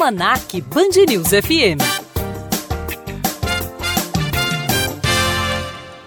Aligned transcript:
Almanac 0.00 0.62
Band 0.62 1.06
News 1.08 1.30
FM. 1.30 1.82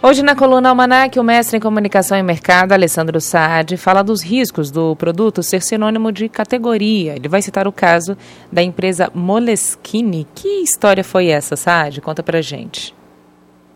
Hoje 0.01 0.23
na 0.23 0.33
coluna 0.33 0.69
Almanac, 0.69 1.19
o 1.19 1.23
mestre 1.23 1.57
em 1.57 1.59
comunicação 1.59 2.17
e 2.17 2.23
mercado, 2.23 2.71
Alessandro 2.71 3.19
Saad, 3.19 3.75
fala 3.75 4.01
dos 4.01 4.23
riscos 4.23 4.71
do 4.71 4.95
produto 4.95 5.43
ser 5.43 5.61
sinônimo 5.61 6.09
de 6.09 6.29
categoria. 6.29 7.17
Ele 7.17 7.27
vai 7.27 7.41
citar 7.41 7.67
o 7.67 7.71
caso 7.73 8.15
da 8.49 8.63
empresa 8.63 9.11
Moleskine. 9.13 10.25
Que 10.33 10.61
história 10.63 11.03
foi 11.03 11.27
essa, 11.27 11.57
Saad? 11.57 11.99
Conta 11.99 12.23
pra 12.23 12.41
gente. 12.41 12.95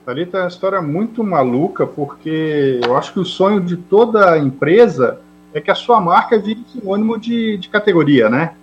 Thalita, 0.06 0.38
é 0.38 0.42
uma 0.44 0.48
história 0.48 0.82
muito 0.82 1.26
maluca, 1.26 1.86
porque 1.86 2.80
eu 2.82 2.96
acho 2.96 3.12
que 3.12 3.20
o 3.20 3.26
sonho 3.26 3.60
de 3.60 3.76
toda 3.76 4.38
empresa 4.38 5.20
é 5.54 5.60
que 5.60 5.70
a 5.70 5.76
sua 5.76 6.00
marca 6.00 6.40
vire 6.40 6.64
sinônimo 6.72 7.20
de, 7.20 7.58
de 7.58 7.68
categoria, 7.68 8.30
né? 8.30 8.54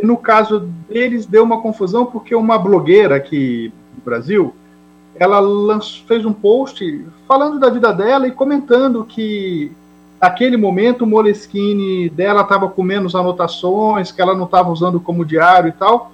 E 0.00 0.06
no 0.06 0.16
caso 0.16 0.68
deles 0.88 1.26
deu 1.26 1.42
uma 1.42 1.60
confusão 1.60 2.06
porque 2.06 2.34
uma 2.34 2.58
blogueira 2.58 3.16
aqui 3.16 3.72
no 3.94 4.02
Brasil, 4.04 4.54
ela 5.14 5.38
lançou, 5.40 6.06
fez 6.06 6.24
um 6.24 6.32
post 6.32 7.06
falando 7.26 7.58
da 7.58 7.68
vida 7.68 7.92
dela 7.92 8.26
e 8.26 8.32
comentando 8.32 9.04
que 9.04 9.72
naquele 10.20 10.56
momento 10.56 11.02
o 11.02 11.06
Moleskine 11.06 12.08
dela 12.10 12.42
estava 12.42 12.68
com 12.68 12.82
menos 12.82 13.14
anotações, 13.14 14.12
que 14.12 14.20
ela 14.22 14.34
não 14.34 14.44
estava 14.44 14.70
usando 14.70 15.00
como 15.00 15.24
diário 15.24 15.68
e 15.68 15.72
tal 15.72 16.12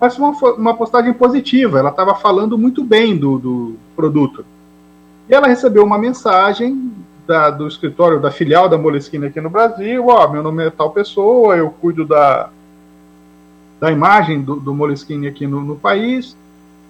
mas 0.00 0.18
uma, 0.18 0.30
uma 0.54 0.74
postagem 0.74 1.12
positiva, 1.12 1.78
ela 1.78 1.90
estava 1.90 2.14
falando 2.14 2.56
muito 2.56 2.82
bem 2.82 3.16
do, 3.16 3.38
do 3.38 3.76
produto. 3.94 4.46
E 5.28 5.34
ela 5.34 5.46
recebeu 5.46 5.84
uma 5.84 5.98
mensagem 5.98 6.90
da, 7.26 7.50
do 7.50 7.68
escritório 7.68 8.18
da 8.18 8.30
filial 8.30 8.66
da 8.66 8.78
Moleskine 8.78 9.26
aqui 9.26 9.40
no 9.40 9.50
Brasil, 9.50 10.06
ó, 10.08 10.24
oh, 10.24 10.28
meu 10.32 10.42
nome 10.42 10.64
é 10.64 10.70
tal 10.70 10.90
pessoa, 10.90 11.54
eu 11.54 11.70
cuido 11.70 12.06
da, 12.06 12.48
da 13.80 13.90
imagem 13.90 14.42
do, 14.42 14.56
do 14.56 14.74
Moleskine 14.74 15.26
aqui 15.26 15.46
no, 15.46 15.62
no, 15.62 15.74
país, 15.74 16.36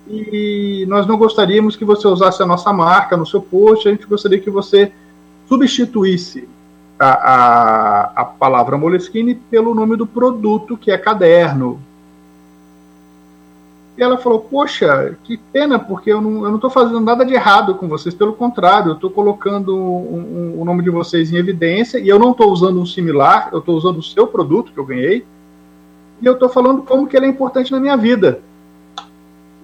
e 0.08 0.84
nós 0.88 1.06
não 1.06 1.16
gostaríamos 1.16 1.76
que 1.76 1.84
você 1.84 2.08
usasse 2.08 2.42
a 2.42 2.46
nossa 2.46 2.72
marca 2.72 3.16
no 3.16 3.24
seu 3.24 3.40
post, 3.40 3.88
a 3.88 3.92
gente 3.92 4.06
gostaria 4.06 4.40
que 4.40 4.50
você 4.50 4.92
substituísse 5.48 6.48
a, 6.98 7.08
a, 7.08 8.00
a 8.16 8.24
palavra 8.24 8.76
Moleskine 8.76 9.36
pelo 9.36 9.74
nome 9.74 9.96
do 9.96 10.06
produto, 10.06 10.76
que 10.76 10.90
é 10.90 10.98
caderno, 10.98 11.80
e 14.00 14.02
ela 14.02 14.16
falou: 14.16 14.40
Poxa, 14.40 15.14
que 15.24 15.36
pena, 15.36 15.78
porque 15.78 16.10
eu 16.10 16.22
não 16.22 16.54
estou 16.54 16.70
fazendo 16.70 17.00
nada 17.00 17.24
de 17.24 17.34
errado 17.34 17.74
com 17.74 17.86
vocês, 17.86 18.14
pelo 18.14 18.32
contrário, 18.32 18.90
eu 18.90 18.94
estou 18.94 19.10
colocando 19.10 19.76
o 19.76 20.16
um, 20.16 20.60
um, 20.60 20.64
nome 20.64 20.82
de 20.82 20.88
vocês 20.88 21.30
em 21.30 21.36
evidência 21.36 21.98
e 21.98 22.08
eu 22.08 22.18
não 22.18 22.30
estou 22.30 22.50
usando 22.50 22.80
um 22.80 22.86
similar, 22.86 23.50
eu 23.52 23.58
estou 23.58 23.76
usando 23.76 23.98
o 23.98 24.02
seu 24.02 24.26
produto 24.26 24.72
que 24.72 24.80
eu 24.80 24.86
ganhei 24.86 25.26
e 26.20 26.26
eu 26.26 26.34
estou 26.34 26.48
falando 26.48 26.82
como 26.82 27.06
que 27.06 27.16
ele 27.16 27.26
é 27.26 27.28
importante 27.28 27.72
na 27.72 27.80
minha 27.80 27.96
vida. 27.96 28.40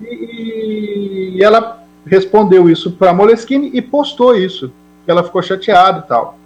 E, 0.00 1.34
e 1.36 1.42
ela 1.42 1.84
respondeu 2.04 2.68
isso 2.68 2.92
para 2.92 3.10
a 3.10 3.14
Moleskine 3.14 3.70
e 3.72 3.82
postou 3.82 4.34
isso, 4.34 4.72
que 5.04 5.10
ela 5.10 5.22
ficou 5.22 5.42
chateada 5.42 6.00
e 6.00 6.08
tal. 6.08 6.38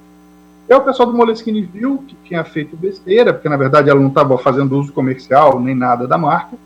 E 0.68 0.72
aí 0.72 0.78
o 0.78 0.82
pessoal 0.82 1.10
do 1.10 1.16
Moleskine 1.16 1.62
viu 1.62 2.04
que 2.06 2.16
tinha 2.24 2.44
feito 2.44 2.76
besteira, 2.76 3.32
porque 3.32 3.48
na 3.48 3.56
verdade 3.56 3.90
ela 3.90 4.00
não 4.00 4.08
estava 4.08 4.38
fazendo 4.38 4.78
uso 4.78 4.92
comercial 4.92 5.60
nem 5.60 5.74
nada 5.74 6.06
da 6.06 6.16
marca 6.16 6.56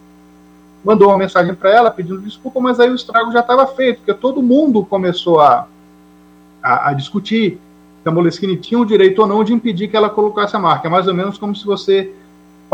mandou 0.85 1.09
uma 1.09 1.19
mensagem 1.19 1.55
para 1.55 1.71
ela 1.71 1.91
pedindo 1.91 2.21
desculpa, 2.21 2.61
mas 2.61 2.79
aí 2.79 2.91
o 2.91 2.95
estrago 2.95 3.33
já 3.33 3.41
estava 3.41 3.67
feito, 3.67 3.99
porque 3.99 4.13
todo 4.13 4.43
mundo 4.43 4.85
começou 4.85 5.41
a, 5.41 5.67
a, 6.63 6.91
a 6.91 6.93
discutir 6.93 7.59
se 8.03 8.09
a 8.09 8.13
Moleskine 8.13 8.59
tinha 8.59 8.79
o 8.79 8.85
direito 8.85 9.21
ou 9.21 9.27
não 9.27 9.43
de 9.43 9.55
impedir 9.55 9.89
que 9.89 9.97
ela 9.97 10.11
colocasse 10.11 10.55
a 10.55 10.59
marca. 10.59 10.87
É 10.87 10.91
mais 10.91 11.09
ou 11.09 11.15
menos 11.15 11.39
como 11.39 11.57
se 11.57 11.65
você 11.65 12.13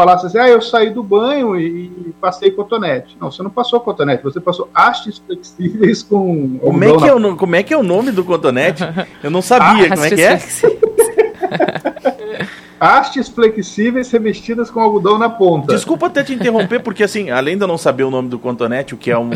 falasse 0.00 0.26
assim, 0.26 0.38
ah, 0.38 0.48
eu 0.48 0.62
saí 0.62 0.90
do 0.90 1.02
banho 1.02 1.58
e, 1.58 1.86
e 1.86 2.14
passei 2.18 2.50
cotonete. 2.50 3.14
Não, 3.20 3.30
você 3.30 3.42
não 3.42 3.50
passou 3.50 3.78
cotonete, 3.80 4.22
você 4.22 4.40
passou 4.40 4.70
hastes 4.74 5.18
flexíveis 5.18 6.02
com... 6.02 6.58
Como 6.58 6.82
é, 6.82 6.96
que 6.96 7.06
é 7.06 7.14
o, 7.14 7.36
como 7.36 7.56
é 7.56 7.62
que 7.62 7.74
é 7.74 7.76
o 7.76 7.82
nome 7.82 8.10
do 8.10 8.24
cotonete? 8.24 8.82
Eu 9.22 9.30
não 9.30 9.42
sabia, 9.42 9.90
como 9.90 10.02
é 10.02 10.10
que 10.10 10.22
é? 10.22 10.40
hastes 12.80 13.28
flexíveis 13.28 14.10
revestidas 14.10 14.70
com 14.70 14.80
algodão 14.80 15.18
na 15.18 15.28
ponta. 15.28 15.74
Desculpa 15.74 16.06
até 16.06 16.24
te 16.24 16.32
interromper, 16.32 16.80
porque 16.80 17.04
assim, 17.04 17.28
além 17.28 17.58
de 17.58 17.62
eu 17.62 17.68
não 17.68 17.76
saber 17.76 18.04
o 18.04 18.10
nome 18.10 18.30
do 18.30 18.38
contonete, 18.38 18.94
o 18.94 18.96
que 18.96 19.10
é 19.10 19.18
um. 19.18 19.28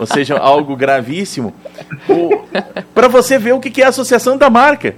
ou 0.00 0.06
seja, 0.06 0.38
algo 0.38 0.74
gravíssimo, 0.74 1.52
para 2.94 3.08
você 3.08 3.36
ver 3.36 3.52
o 3.52 3.60
que 3.60 3.82
é 3.82 3.84
a 3.84 3.90
associação 3.90 4.38
da 4.38 4.48
marca. 4.48 4.96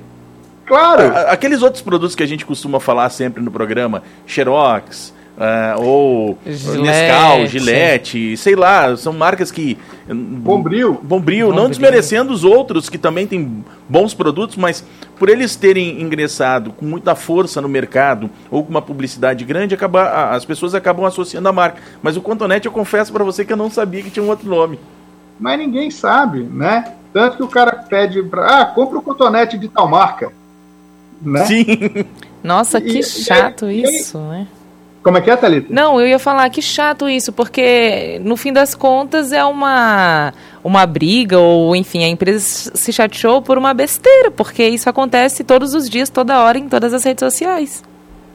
Claro! 0.67 1.17
Aqueles 1.29 1.63
outros 1.63 1.83
produtos 1.83 2.15
que 2.15 2.23
a 2.23 2.27
gente 2.27 2.45
costuma 2.45 2.81
falar 2.81 3.09
sempre 3.11 3.43
no 3.43 3.51
programa, 3.51 4.03
Xerox, 4.27 5.15
Uh, 5.37 5.83
ou 5.83 6.39
Gillette, 6.47 6.81
Nescau, 6.81 7.47
Gillette, 7.47 8.37
sei 8.39 8.57
lá, 8.57 8.97
são 8.97 9.13
marcas 9.13 9.53
que. 9.53 9.77
Bombril. 10.09 10.99
Bombril, 11.03 11.53
não 11.53 11.69
desmerecendo 11.69 12.33
os 12.33 12.43
outros 12.43 12.89
que 12.89 12.97
também 12.97 13.27
têm 13.27 13.63
bons 13.87 14.15
produtos, 14.15 14.57
mas 14.57 14.83
por 15.19 15.29
eles 15.29 15.55
terem 15.55 16.01
ingressado 16.01 16.73
com 16.73 16.87
muita 16.87 17.15
força 17.15 17.61
no 17.61 17.69
mercado 17.69 18.31
ou 18.51 18.65
com 18.65 18.71
uma 18.71 18.81
publicidade 18.81 19.45
grande, 19.45 19.75
acaba, 19.75 20.31
as 20.31 20.47
pessoas 20.47 20.75
acabam 20.75 21.05
associando 21.05 21.51
a 21.51 21.53
marca. 21.53 21.83
Mas 22.03 22.17
o 22.17 22.23
Contonete, 22.23 22.65
eu 22.65 22.73
confesso 22.73 23.13
para 23.13 23.23
você 23.23 23.45
que 23.45 23.53
eu 23.53 23.59
não 23.59 23.71
sabia 23.71 24.03
que 24.03 24.11
tinha 24.11 24.25
um 24.25 24.31
outro 24.31 24.49
nome. 24.49 24.81
Mas 25.39 25.59
ninguém 25.59 25.91
sabe, 25.91 26.45
né? 26.45 26.95
Tanto 27.13 27.37
que 27.37 27.43
o 27.43 27.49
cara 27.49 27.73
pede 27.73 28.23
para. 28.23 28.63
Ah, 28.63 28.65
compra 28.65 28.99
o 28.99 29.03
Cotonete 29.03 29.59
de 29.59 29.69
tal 29.69 29.87
marca. 29.87 30.33
Né? 31.21 31.45
Sim. 31.45 31.67
Nossa, 32.43 32.81
que 32.81 32.99
e, 32.99 33.03
chato 33.03 33.71
e, 33.71 33.83
isso, 33.83 34.19
e, 34.19 34.21
né? 34.21 34.49
Como 35.03 35.19
é 35.19 35.21
que 35.21 35.31
é, 35.31 35.37
Thalita? 35.37 35.73
Não, 35.73 36.01
eu 36.01 36.07
ia 36.09 36.19
falar 36.19 36.51
que 36.51 36.61
chato 36.61 37.09
isso, 37.09 37.33
porque 37.33 38.21
no 38.25 38.37
fim 38.37 38.53
das 38.53 38.75
contas 38.75 39.31
é 39.31 39.45
uma, 39.45 40.35
uma 40.65 40.85
briga, 40.85 41.39
ou 41.39 41.77
enfim, 41.77 42.03
a 42.03 42.09
empresa 42.09 42.73
se 42.75 42.93
chateou 42.93 43.41
por 43.41 43.57
uma 43.57 43.73
besteira, 43.73 44.33
porque 44.33 44.67
isso 44.67 44.91
acontece 44.91 45.45
todos 45.45 45.75
os 45.75 45.89
dias, 45.89 46.11
toda 46.11 46.41
hora, 46.43 46.59
em 46.59 46.69
todas 46.69 46.93
as 46.93 47.05
redes 47.05 47.21
sociais. 47.21 47.85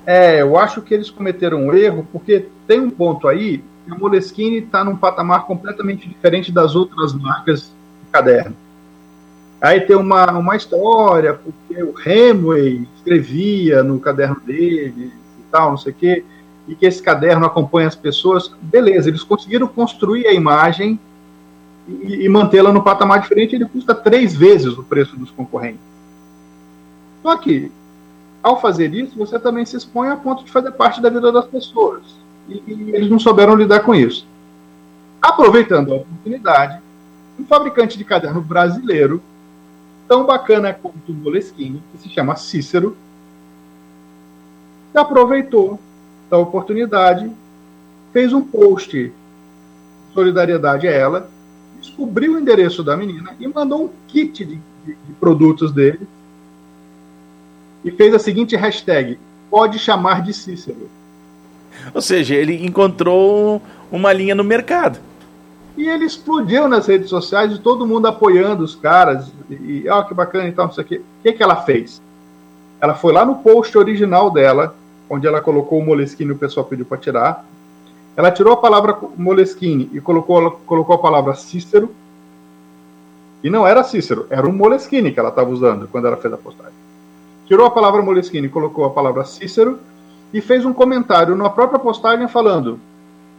É, 0.05 0.41
eu 0.41 0.57
acho 0.57 0.81
que 0.81 0.93
eles 0.93 1.09
cometeram 1.09 1.65
um 1.65 1.73
erro, 1.73 2.07
porque 2.09 2.47
tem 2.65 2.79
um 2.79 2.89
ponto 2.89 3.27
aí, 3.27 3.61
que 3.85 3.91
a 3.91 3.95
Moleskine 3.95 4.59
está 4.59 4.81
num 4.81 4.95
patamar 4.95 5.45
completamente 5.45 6.07
diferente 6.07 6.53
das 6.53 6.73
outras 6.73 7.13
marcas 7.13 7.63
de 7.63 8.11
caderno. 8.11 8.55
Aí 9.61 9.81
tem 9.81 9.95
uma, 9.95 10.31
uma 10.31 10.55
história, 10.55 11.35
porque 11.35 11.83
o 11.83 11.93
Hemway 12.03 12.87
escrevia 12.95 13.83
no 13.83 13.99
caderno 13.99 14.39
dele 14.43 15.13
e 15.39 15.43
tal, 15.51 15.69
não 15.69 15.77
sei 15.77 15.91
o 15.91 15.95
quê 15.95 16.23
e 16.67 16.75
que 16.75 16.85
esse 16.85 17.01
caderno 17.01 17.45
acompanha 17.45 17.87
as 17.87 17.95
pessoas, 17.95 18.51
beleza, 18.61 19.09
eles 19.09 19.23
conseguiram 19.23 19.67
construir 19.67 20.27
a 20.27 20.33
imagem 20.33 20.99
e, 21.87 22.25
e 22.25 22.29
mantê-la 22.29 22.71
no 22.71 22.83
patamar 22.83 23.21
diferente, 23.21 23.55
ele 23.55 23.65
custa 23.65 23.93
três 23.93 24.35
vezes 24.35 24.77
o 24.77 24.83
preço 24.83 25.17
dos 25.17 25.31
concorrentes. 25.31 25.81
Só 27.21 27.35
que, 27.37 27.71
ao 28.41 28.61
fazer 28.61 28.93
isso, 28.93 29.17
você 29.17 29.39
também 29.39 29.65
se 29.65 29.75
expõe 29.75 30.09
a 30.09 30.15
ponto 30.15 30.43
de 30.43 30.51
fazer 30.51 30.71
parte 30.71 31.01
da 31.01 31.09
vida 31.09 31.31
das 31.31 31.45
pessoas. 31.45 32.03
E, 32.47 32.63
e 32.67 32.91
eles 32.95 33.09
não 33.09 33.19
souberam 33.19 33.55
lidar 33.55 33.81
com 33.81 33.93
isso. 33.93 34.25
Aproveitando 35.21 35.91
a 35.91 35.97
oportunidade, 35.97 36.79
um 37.39 37.45
fabricante 37.45 37.97
de 37.97 38.05
caderno 38.05 38.41
brasileiro, 38.41 39.21
tão 40.11 40.25
bacana 40.25 40.73
quanto 40.73 41.09
o 41.09 41.15
Moleskine, 41.15 41.81
que 41.89 41.97
se 41.99 42.09
chama 42.09 42.35
Cícero, 42.35 42.97
aproveitou 44.93 45.79
da 46.29 46.37
oportunidade, 46.37 47.31
fez 48.11 48.33
um 48.33 48.41
post 48.41 49.09
solidariedade 50.13 50.85
a 50.85 50.91
ela, 50.91 51.29
descobriu 51.79 52.33
o 52.33 52.39
endereço 52.39 52.83
da 52.83 52.97
menina 52.97 53.33
e 53.39 53.47
mandou 53.47 53.85
um 53.85 53.89
kit 54.09 54.43
de, 54.43 54.55
de, 54.55 54.95
de 54.95 55.13
produtos 55.17 55.71
dele 55.71 56.05
e 57.81 57.89
fez 57.89 58.13
a 58.13 58.19
seguinte 58.19 58.53
hashtag: 58.57 59.17
pode 59.49 59.79
chamar 59.79 60.23
de 60.23 60.33
Cícero. 60.33 60.89
Ou 61.93 62.01
seja, 62.01 62.35
ele 62.35 62.65
encontrou 62.65 63.61
uma 63.89 64.11
linha 64.11 64.35
no 64.35 64.43
mercado. 64.43 64.99
E 65.77 65.87
ele 65.87 66.05
explodiu 66.05 66.67
nas 66.67 66.87
redes 66.87 67.09
sociais 67.09 67.53
e 67.53 67.59
todo 67.59 67.87
mundo 67.87 68.05
apoiando 68.05 68.63
os 68.63 68.75
caras. 68.75 69.31
E, 69.49 69.87
ó, 69.89 69.99
oh, 69.99 70.05
que 70.05 70.13
bacana 70.13 70.47
e 70.47 70.51
tal, 70.51 70.67
não 70.67 70.73
sei 70.73 70.83
o. 70.83 70.87
O 70.87 71.03
que, 71.23 71.33
que 71.33 71.43
ela 71.43 71.57
fez? 71.57 72.01
Ela 72.79 72.93
foi 72.93 73.13
lá 73.13 73.23
no 73.23 73.35
post 73.35 73.77
original 73.77 74.29
dela, 74.31 74.75
onde 75.09 75.27
ela 75.27 75.39
colocou 75.39 75.79
o 75.79 75.85
Moleskine 75.85 76.31
e 76.31 76.33
o 76.33 76.37
pessoal 76.37 76.65
pediu 76.65 76.85
para 76.85 76.97
tirar. 76.97 77.45
Ela 78.15 78.31
tirou 78.31 78.53
a 78.53 78.57
palavra 78.57 78.97
Moleskine 79.15 79.89
e 79.93 80.01
colocou, 80.01 80.59
colocou 80.65 80.95
a 80.95 80.99
palavra 80.99 81.35
Cícero. 81.35 81.93
E 83.43 83.49
não 83.49 83.65
era 83.65 83.83
Cícero, 83.83 84.27
era 84.29 84.47
um 84.47 84.51
Moleskine 84.51 85.11
que 85.11 85.19
ela 85.19 85.29
estava 85.29 85.49
usando 85.49 85.87
quando 85.87 86.07
ela 86.07 86.17
fez 86.17 86.33
a 86.33 86.37
postagem. 86.37 86.73
Tirou 87.45 87.65
a 87.65 87.71
palavra 87.71 88.01
Moleskine 88.01 88.47
e 88.47 88.49
colocou 88.49 88.85
a 88.85 88.89
palavra 88.89 89.25
Cícero 89.25 89.79
e 90.33 90.41
fez 90.41 90.65
um 90.65 90.73
comentário 90.73 91.35
na 91.35 91.49
própria 91.49 91.79
postagem 91.79 92.27
falando: 92.27 92.79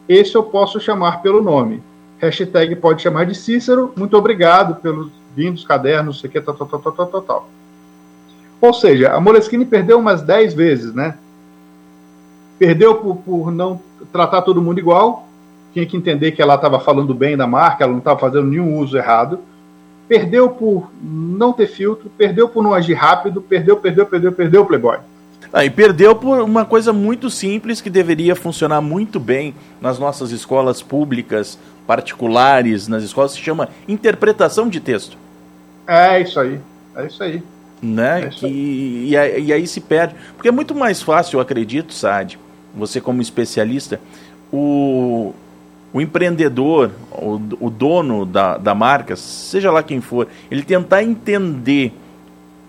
Esse 0.09 0.35
eu 0.35 0.43
posso 0.43 0.81
chamar 0.81 1.23
pelo 1.23 1.43
nome. 1.43 1.83
Hashtag 2.23 2.77
pode 2.77 3.03
chamar 3.03 3.27
de 3.27 3.35
Cícero. 3.35 3.93
Muito 3.97 4.17
obrigado 4.17 4.77
pelos 4.77 5.11
vindos, 5.35 5.65
cadernos, 5.65 6.21
sei 6.21 6.31
que, 6.31 6.41
tal, 6.41 6.55
tal, 6.55 6.69
tal, 6.69 6.93
tal, 6.93 7.07
tal, 7.07 7.23
tal. 7.23 7.49
Ou 8.61 8.73
seja, 8.73 9.13
a 9.13 9.21
Moleskine 9.21 9.65
perdeu 9.65 9.99
umas 9.99 10.23
10 10.23 10.55
vezes, 10.55 10.95
né? 10.95 11.17
perdeu 12.63 12.95
por, 12.95 13.17
por 13.17 13.51
não 13.51 13.81
tratar 14.13 14.41
todo 14.43 14.63
mundo 14.63 14.79
igual, 14.79 15.27
tinha 15.73 15.85
que 15.85 15.97
entender 15.97 16.31
que 16.31 16.41
ela 16.41 16.55
estava 16.55 16.79
falando 16.79 17.13
bem 17.13 17.37
da 17.37 17.45
marca, 17.45 17.83
ela 17.83 17.93
não 17.93 17.99
estava 17.99 18.21
fazendo 18.21 18.47
nenhum 18.47 18.79
uso 18.79 18.97
errado. 18.97 19.41
Perdeu 20.07 20.49
por 20.49 20.93
não 21.03 21.53
ter 21.53 21.67
filtro, 21.67 22.09
perdeu 22.17 22.49
por 22.49 22.63
não 22.63 22.73
agir 22.73 22.95
rápido, 22.95 23.43
perdeu, 23.43 23.79
perdeu, 23.79 24.07
perdeu, 24.07 24.31
perdeu 24.31 24.63
o 24.63 24.67
Playboy. 24.67 24.99
Ah, 25.53 25.67
e 25.67 25.71
perdeu 25.71 26.17
por 26.17 26.41
uma 26.41 26.65
coisa 26.65 26.95
muito 26.95 27.29
simples 27.29 27.81
que 27.83 27.91
deveria 27.91 28.35
funcionar 28.35 28.81
muito 28.81 29.21
bem 29.21 29.55
nas 29.83 29.99
nossas 29.99 30.31
escolas 30.31 30.81
públicas, 30.81 31.59
particulares, 31.87 32.89
nas 32.89 33.03
escolas, 33.03 33.33
se 33.33 33.39
chama 33.39 33.69
interpretação 33.87 34.67
de 34.67 34.81
texto. 34.81 35.19
É 35.87 36.23
isso 36.23 36.41
aí, 36.41 36.59
é 36.97 37.07
isso 37.07 37.23
aí. 37.23 37.43
Né? 37.83 38.23
É 38.23 38.29
isso 38.29 38.47
aí. 38.47 38.53
Que, 38.53 39.07
e, 39.11 39.17
aí, 39.17 39.45
e 39.45 39.53
aí 39.53 39.67
se 39.67 39.81
perde. 39.83 40.15
Porque 40.35 40.49
é 40.49 40.53
muito 40.53 40.75
mais 40.75 41.03
fácil, 41.03 41.37
eu 41.37 41.41
acredito, 41.43 41.93
Saad, 41.93 42.39
você 42.75 42.99
como 42.99 43.21
especialista, 43.21 44.01
o, 44.51 45.35
o 45.93 46.01
empreendedor, 46.01 46.93
o, 47.11 47.39
o 47.61 47.69
dono 47.69 48.25
da, 48.25 48.57
da 48.57 48.75
marca, 48.75 49.17
seja 49.17 49.71
lá 49.71 49.83
quem 49.83 50.01
for, 50.01 50.29
ele 50.51 50.63
tentar 50.63 51.03
entender 51.03 51.93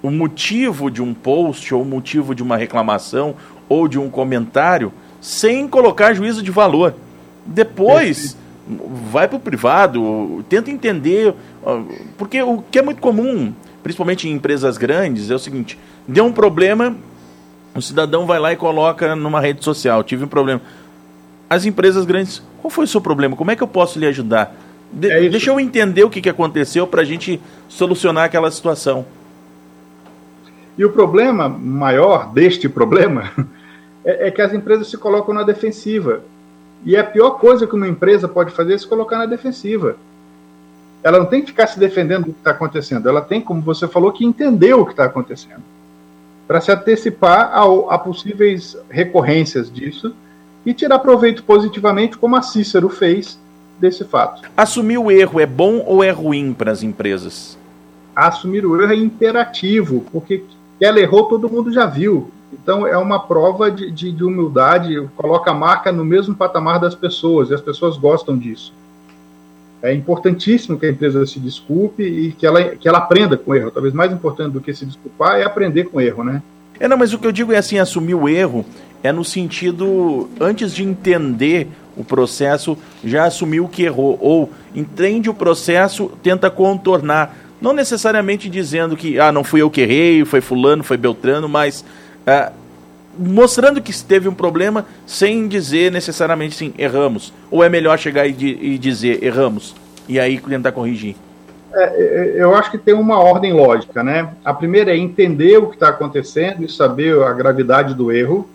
o 0.03 0.11
motivo 0.11 0.91
de 0.91 1.01
um 1.01 1.13
post, 1.13 1.73
ou 1.73 1.81
o 1.81 1.85
motivo 1.85 2.35
de 2.35 2.44
uma 2.44 2.57
reclamação, 2.57 3.35
ou 3.69 3.88
de 3.88 3.97
um 3.97 4.09
comentário, 4.09 4.91
sem 5.21 5.65
colocar 5.67 6.13
juízo 6.13 6.44
de 6.44 6.51
valor. 6.51 6.94
Depois, 7.45 8.38
vai 9.11 9.27
para 9.27 9.38
o 9.38 9.39
privado, 9.39 10.45
tenta 10.50 10.69
entender. 10.69 11.33
Porque 12.17 12.41
o 12.41 12.61
que 12.69 12.79
é 12.79 12.81
muito 12.81 13.01
comum, 13.01 13.53
principalmente 13.81 14.27
em 14.27 14.33
empresas 14.33 14.77
grandes, 14.77 15.31
é 15.31 15.35
o 15.35 15.39
seguinte: 15.39 15.79
deu 16.06 16.25
um 16.25 16.33
problema, 16.33 16.95
o 17.73 17.81
cidadão 17.81 18.25
vai 18.25 18.39
lá 18.39 18.51
e 18.51 18.57
coloca 18.57 19.15
numa 19.15 19.39
rede 19.39 19.63
social: 19.63 20.03
tive 20.03 20.25
um 20.25 20.27
problema. 20.27 20.61
As 21.49 21.65
empresas 21.65 22.03
grandes, 22.03 22.44
qual 22.61 22.69
foi 22.69 22.83
o 22.83 22.88
seu 22.88 22.99
problema? 22.99 23.35
Como 23.38 23.51
é 23.51 23.56
que 23.56 23.63
eu 23.63 23.67
posso 23.67 23.99
lhe 23.99 24.06
ajudar? 24.07 24.53
De 24.91 25.09
é 25.09 25.29
deixa 25.29 25.49
eu 25.49 25.59
entender 25.59 26.03
o 26.03 26.09
que, 26.09 26.21
que 26.21 26.29
aconteceu 26.29 26.85
para 26.85 27.01
a 27.01 27.06
gente 27.06 27.39
solucionar 27.69 28.25
aquela 28.25 28.51
situação. 28.51 29.06
E 30.77 30.83
o 30.83 30.91
problema 30.91 31.47
maior 31.47 32.31
deste 32.33 32.67
problema 32.67 33.31
é, 34.03 34.27
é, 34.27 34.31
que 34.31 34.41
as 34.41 34.53
empresas 34.53 34.87
se 34.89 34.97
colocam 34.97 35.33
na 35.33 35.43
defensiva. 35.43 36.21
E 36.85 36.97
a 36.97 37.03
pior 37.03 37.31
coisa 37.31 37.65
que 37.67 37.75
uma 37.75 37.87
empresa 37.87 38.27
pode 38.27 38.51
fazer 38.51 38.73
é 38.73 38.77
se 38.77 38.87
colocar 38.87 39.17
na 39.17 39.25
defensiva. 39.25 39.95
Ela 41.03 41.19
não 41.19 41.25
tem 41.25 41.41
que 41.41 41.47
ficar 41.47 41.67
se 41.67 41.79
defendendo 41.79 42.25
do 42.25 42.33
que 42.33 42.39
está 42.39 42.51
acontecendo, 42.51 43.09
ela 43.09 43.21
tem, 43.21 43.41
como 43.41 43.61
você 43.61 43.87
falou, 43.87 44.11
que 44.11 44.25
entender 44.25 44.73
o 44.73 44.85
que 44.85 44.91
está 44.91 45.03
acontecendo. 45.05 45.61
Para 46.47 46.61
se 46.61 46.71
antecipar 46.71 47.51
a, 47.53 47.63
a 47.93 47.97
possíveis 47.97 48.77
recorrências 48.89 49.71
disso 49.71 50.15
e 50.65 50.73
tirar 50.73 50.99
proveito 50.99 51.43
positivamente, 51.43 52.17
como 52.17 52.35
a 52.35 52.41
Cícero 52.41 52.89
fez 52.89 53.37
desse 53.79 54.05
fato. 54.05 54.43
Assumir 54.55 54.97
o 54.97 55.11
erro 55.11 55.39
é 55.39 55.45
bom 55.45 55.83
ou 55.85 56.03
é 56.03 56.09
ruim 56.09 56.53
para 56.53 56.71
as 56.71 56.83
empresas? 56.83 57.57
Assumir 58.15 58.65
o 58.65 58.81
erro 58.81 58.93
é 58.93 58.95
imperativo, 58.95 60.05
porque 60.11 60.43
ela 60.79 60.99
errou, 60.99 61.25
todo 61.25 61.49
mundo 61.49 61.71
já 61.71 61.85
viu. 61.85 62.29
Então 62.51 62.85
é 62.85 62.97
uma 62.97 63.19
prova 63.19 63.71
de, 63.71 63.89
de, 63.91 64.11
de, 64.11 64.23
humildade, 64.23 65.09
coloca 65.15 65.51
a 65.51 65.53
marca 65.53 65.91
no 65.91 66.05
mesmo 66.05 66.35
patamar 66.35 66.79
das 66.79 66.93
pessoas, 66.93 67.49
e 67.49 67.53
as 67.53 67.61
pessoas 67.61 67.97
gostam 67.97 68.37
disso. 68.37 68.73
É 69.81 69.93
importantíssimo 69.93 70.79
que 70.79 70.85
a 70.85 70.89
empresa 70.89 71.25
se 71.25 71.39
desculpe 71.39 72.03
e 72.03 72.31
que 72.31 72.45
ela, 72.45 72.63
que 72.63 72.87
ela 72.87 72.99
aprenda 72.99 73.35
com 73.35 73.51
o 73.51 73.55
erro. 73.55 73.71
Talvez 73.71 73.93
mais 73.93 74.11
importante 74.13 74.53
do 74.53 74.61
que 74.61 74.73
se 74.73 74.85
desculpar 74.85 75.39
é 75.39 75.43
aprender 75.43 75.85
com 75.85 75.97
o 75.97 76.01
erro, 76.01 76.23
né? 76.23 76.41
É, 76.79 76.87
não, 76.87 76.97
mas 76.97 77.13
o 77.13 77.19
que 77.19 77.27
eu 77.27 77.31
digo 77.31 77.51
é 77.51 77.57
assim, 77.57 77.77
assumir 77.77 78.15
o 78.15 78.29
erro 78.29 78.65
é 79.03 79.11
no 79.11 79.25
sentido, 79.25 80.29
antes 80.39 80.73
de 80.73 80.83
entender 80.83 81.67
o 81.95 82.03
processo, 82.03 82.77
já 83.03 83.25
assumiu 83.25 83.67
que 83.67 83.83
errou, 83.83 84.17
ou 84.21 84.49
entende 84.73 85.29
o 85.29 85.33
processo, 85.33 86.09
tenta 86.23 86.49
contornar. 86.49 87.35
Não 87.63 87.71
necessariamente 87.71 88.50
dizendo 88.50 88.98
que, 88.98 89.18
ah, 89.18 89.31
não 89.31 89.42
fui 89.42 89.62
eu 89.62 89.71
que 89.71 89.80
errei, 89.80 90.25
foi 90.25 90.42
fulano, 90.42 90.83
foi 90.83 90.98
Beltrano, 90.98 91.48
mas 91.48 91.86
ah, 92.27 92.51
mostrando 93.18 93.81
que 93.81 93.94
teve 94.04 94.27
um 94.27 94.33
problema 94.33 94.86
sem 95.07 95.48
dizer 95.48 95.89
necessariamente 95.89 96.56
sim, 96.56 96.74
erramos. 96.77 97.31
Ou 97.50 97.63
é 97.63 97.69
melhor 97.69 97.98
chegar 97.98 98.27
e, 98.27 98.33
e 98.33 98.77
dizer 98.77 99.24
erramos 99.24 99.74
e 100.10 100.19
aí 100.19 100.42
tentar 100.42 100.74
corrigir? 100.74 101.15
É, 101.74 101.83
é, 101.83 102.33
eu 102.36 102.54
acho 102.54 102.69
que 102.69 102.77
tem 102.77 102.94
uma 102.94 103.18
ordem 103.18 103.54
lógica, 103.54 104.04
né? 104.04 104.33
A 104.44 104.54
primeira 104.54 104.92
é 104.92 104.98
entender 104.98 105.57
o 105.57 105.68
que 105.68 105.77
está 105.77 105.88
acontecendo 105.88 106.66
e 106.66 106.69
saber 106.69 107.18
a 107.24 107.31
gravidade 107.31 107.94
do 107.94 108.12
erro. 108.12 108.45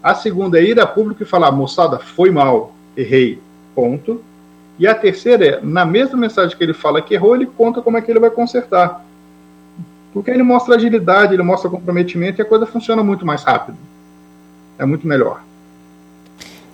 A 0.00 0.14
segunda 0.14 0.60
é 0.60 0.62
ir 0.62 0.78
a 0.78 0.86
público 0.86 1.24
e 1.24 1.26
falar, 1.26 1.50
moçada, 1.50 1.98
foi 1.98 2.30
mal, 2.30 2.72
errei, 2.96 3.40
ponto. 3.74 4.22
E 4.82 4.86
a 4.88 4.96
terceira 4.96 5.46
é, 5.46 5.60
na 5.62 5.84
mesma 5.84 6.18
mensagem 6.18 6.56
que 6.56 6.64
ele 6.64 6.74
fala 6.74 7.00
que 7.00 7.14
errou, 7.14 7.36
ele 7.36 7.46
conta 7.46 7.80
como 7.80 7.96
é 7.96 8.02
que 8.02 8.10
ele 8.10 8.18
vai 8.18 8.30
consertar. 8.30 9.06
Porque 10.12 10.28
ele 10.28 10.42
mostra 10.42 10.74
agilidade, 10.74 11.32
ele 11.32 11.42
mostra 11.44 11.70
comprometimento 11.70 12.40
e 12.40 12.42
a 12.42 12.44
coisa 12.44 12.66
funciona 12.66 13.00
muito 13.00 13.24
mais 13.24 13.44
rápido. 13.44 13.78
É 14.76 14.84
muito 14.84 15.06
melhor. 15.06 15.40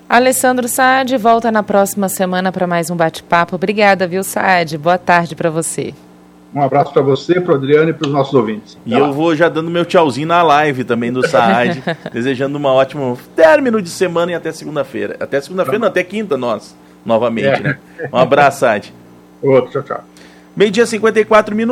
Alessandro 0.09 0.67
Saad 0.69 1.15
volta 1.19 1.53
na 1.53 1.63
próxima 1.63 2.09
semana 2.09 2.51
para 2.51 2.67
mais 2.67 2.89
um 2.89 2.97
bate-papo. 2.97 3.57
Obrigada, 3.57 4.07
viu, 4.07 4.25
Saad? 4.25 4.79
Boa 4.79 4.97
tarde 4.97 5.37
para 5.37 5.51
você. 5.51 5.93
Um 6.55 6.63
abraço 6.63 6.95
para 6.95 7.03
você, 7.03 7.39
para 7.39 7.53
o 7.53 7.57
Adriano 7.57 7.91
e 7.91 7.93
para 7.93 8.07
os 8.07 8.13
nossos 8.15 8.33
ouvintes. 8.33 8.79
Até 8.81 8.97
e 8.97 8.99
lá. 8.99 9.07
eu 9.07 9.13
vou 9.13 9.37
já 9.37 9.51
dando 9.51 9.71
meu 9.71 9.85
tchauzinho 9.85 10.29
na 10.29 10.43
live 10.43 10.83
também 10.83 11.13
do 11.13 11.29
Saad, 11.29 11.85
desejando 12.11 12.57
uma 12.57 12.73
ótima 12.73 13.19
término 13.37 13.83
de 13.83 13.91
semana 13.91 14.33
e 14.33 14.35
até 14.35 14.51
segunda-feira. 14.51 15.19
Até 15.21 15.39
segunda-feira, 15.43 15.79
não, 15.79 15.89
até 15.89 16.03
quinta 16.03 16.39
nós, 16.39 16.75
novamente, 17.09 17.47
é. 17.47 17.61
né? 17.61 17.79
Um 18.13 18.17
abraço, 18.17 18.61
Saad. 18.61 18.95
Outro, 19.43 19.73
tchau, 19.73 19.83
tchau. 19.83 20.05
Meio-dia 20.55 20.87
54 20.87 21.55
minutos. 21.55 21.67